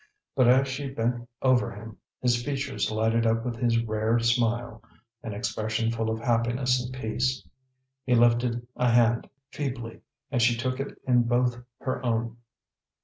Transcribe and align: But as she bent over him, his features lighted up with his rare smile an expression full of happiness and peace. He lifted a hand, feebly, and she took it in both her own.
But 0.35 0.47
as 0.47 0.67
she 0.67 0.89
bent 0.89 1.29
over 1.43 1.69
him, 1.71 1.97
his 2.23 2.43
features 2.43 2.89
lighted 2.89 3.27
up 3.27 3.45
with 3.45 3.57
his 3.57 3.77
rare 3.83 4.17
smile 4.17 4.81
an 5.21 5.31
expression 5.33 5.91
full 5.91 6.09
of 6.09 6.19
happiness 6.21 6.83
and 6.83 6.91
peace. 6.91 7.45
He 8.03 8.15
lifted 8.15 8.65
a 8.75 8.89
hand, 8.89 9.29
feebly, 9.51 10.01
and 10.31 10.41
she 10.41 10.57
took 10.57 10.79
it 10.79 10.99
in 11.07 11.25
both 11.27 11.59
her 11.81 12.03
own. 12.03 12.37